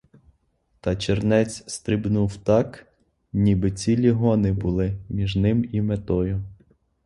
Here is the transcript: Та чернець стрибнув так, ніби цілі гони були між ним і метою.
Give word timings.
Та 0.79 0.95
чернець 0.95 1.71
стрибнув 1.73 2.37
так, 2.37 2.87
ніби 3.33 3.71
цілі 3.71 4.09
гони 4.11 4.51
були 4.51 4.93
між 5.09 5.35
ним 5.35 5.69
і 5.71 5.81
метою. 5.81 6.43